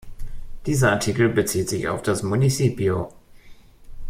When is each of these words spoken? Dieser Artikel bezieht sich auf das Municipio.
Dieser 0.65 0.93
Artikel 0.93 1.29
bezieht 1.29 1.69
sich 1.69 1.87
auf 1.87 2.01
das 2.01 2.23
Municipio. 2.23 3.13